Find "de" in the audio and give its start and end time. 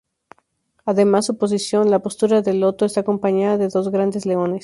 3.59-3.67